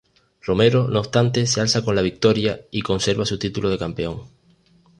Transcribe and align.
Romero 0.43 0.87
no 0.87 0.99
obstante 1.01 1.45
se 1.45 1.61
alza 1.61 1.85
con 1.85 1.93
la 1.95 2.01
victoria 2.01 2.61
y 2.71 2.81
conserva 2.81 3.23
su 3.23 3.37
título 3.37 3.69
de 3.69 3.77
campeón. 3.77 4.23